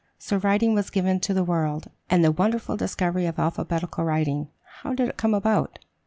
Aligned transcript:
So 0.17 0.37
writing 0.37 0.73
was 0.73 0.89
given 0.89 1.19
to 1.19 1.31
the 1.31 1.43
world. 1.43 1.91
And 2.09 2.25
the 2.25 2.31
wonderful 2.31 2.75
discovery 2.75 3.27
of 3.27 3.37
alphabetical 3.37 4.03
writing, 4.03 4.49
how 4.81 4.95
did 4.95 5.09
it 5.09 5.17
come 5.17 5.35
about? 5.35 5.77